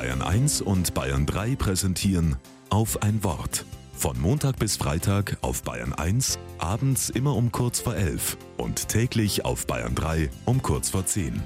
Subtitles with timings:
[0.00, 2.36] Bayern 1 und Bayern 3 präsentieren
[2.70, 3.66] auf ein Wort.
[3.92, 9.44] Von Montag bis Freitag auf Bayern 1, abends immer um kurz vor 11 und täglich
[9.44, 11.42] auf Bayern 3 um kurz vor 10.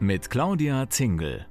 [0.00, 1.46] Mit Claudia Zingel.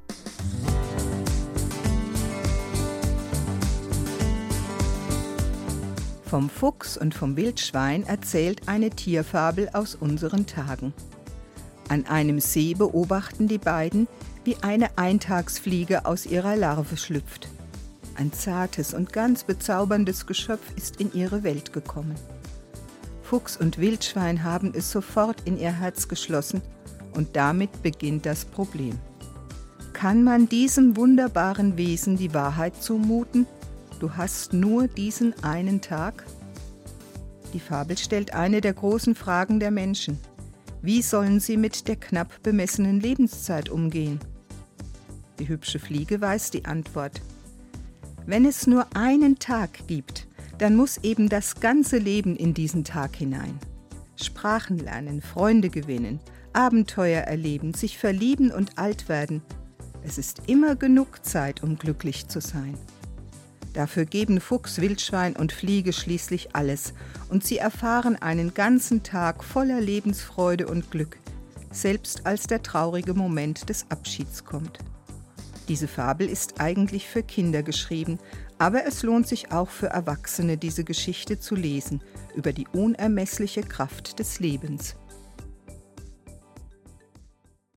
[6.25, 10.93] Vom Fuchs und vom Wildschwein erzählt eine Tierfabel aus unseren Tagen.
[11.89, 14.07] An einem See beobachten die beiden,
[14.43, 17.49] wie eine Eintagsfliege aus ihrer Larve schlüpft.
[18.15, 22.15] Ein zartes und ganz bezauberndes Geschöpf ist in ihre Welt gekommen.
[23.23, 26.61] Fuchs und Wildschwein haben es sofort in ihr Herz geschlossen
[27.13, 28.97] und damit beginnt das Problem.
[29.93, 33.47] Kann man diesem wunderbaren Wesen die Wahrheit zumuten?
[33.99, 36.23] Du hast nur diesen einen Tag?
[37.53, 40.19] Die Fabel stellt eine der großen Fragen der Menschen.
[40.81, 44.19] Wie sollen sie mit der knapp bemessenen Lebenszeit umgehen?
[45.37, 47.21] Die hübsche Fliege weiß die Antwort.
[48.25, 53.15] Wenn es nur einen Tag gibt, dann muss eben das ganze Leben in diesen Tag
[53.15, 53.59] hinein.
[54.15, 56.19] Sprachen lernen, Freunde gewinnen,
[56.53, 59.41] Abenteuer erleben, sich verlieben und alt werden.
[60.03, 62.77] Es ist immer genug Zeit, um glücklich zu sein.
[63.73, 66.93] Dafür geben Fuchs, Wildschwein und Fliege schließlich alles
[67.29, 71.17] und sie erfahren einen ganzen Tag voller Lebensfreude und Glück,
[71.71, 74.79] selbst als der traurige Moment des Abschieds kommt.
[75.67, 78.17] Diese Fabel ist eigentlich für Kinder geschrieben,
[78.57, 82.01] aber es lohnt sich auch für Erwachsene, diese Geschichte zu lesen
[82.35, 84.95] über die unermessliche Kraft des Lebens.